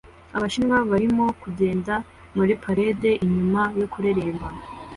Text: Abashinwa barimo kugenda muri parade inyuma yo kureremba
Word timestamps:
Abashinwa 0.35 0.77
barimo 0.91 1.25
kugenda 1.41 1.93
muri 2.35 2.53
parade 2.63 3.09
inyuma 3.25 3.61
yo 3.79 3.87
kureremba 3.93 4.47